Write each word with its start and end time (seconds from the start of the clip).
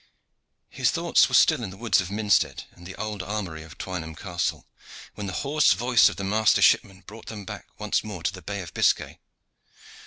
His 0.71 0.89
thoughts 0.89 1.29
were 1.29 1.35
still 1.35 1.61
in 1.63 1.69
the 1.69 1.77
woods 1.77 2.01
of 2.01 2.09
Minstead 2.09 2.63
and 2.71 2.87
the 2.87 2.95
old 2.95 3.21
armory 3.21 3.61
of 3.61 3.77
Twynham 3.77 4.15
Castle, 4.15 4.65
when 5.13 5.27
the 5.27 5.31
hoarse 5.45 5.73
voice 5.73 6.09
of 6.09 6.15
the 6.15 6.23
master 6.23 6.59
shipman 6.63 7.01
brought 7.05 7.27
them 7.27 7.45
back 7.45 7.67
once 7.77 8.03
more 8.03 8.23
to 8.23 8.33
the 8.33 8.41
Bay 8.41 8.61
of 8.63 8.73
Biscay. 8.73 9.19